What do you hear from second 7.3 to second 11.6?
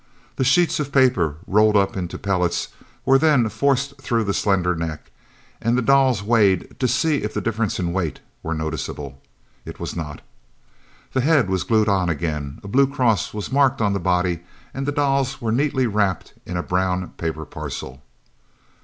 the difference in weight were noticeable. It was not. The head